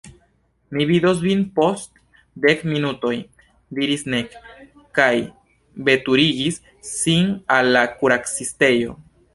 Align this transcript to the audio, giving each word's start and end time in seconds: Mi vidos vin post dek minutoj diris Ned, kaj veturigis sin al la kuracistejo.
Mi 0.77 0.85
vidos 0.91 1.19
vin 1.25 1.43
post 1.59 1.99
dek 2.45 2.63
minutoj 2.71 3.13
diris 3.81 4.07
Ned, 4.15 4.39
kaj 5.01 5.11
veturigis 5.91 6.61
sin 6.95 7.33
al 7.59 7.73
la 7.79 7.87
kuracistejo. 8.01 9.01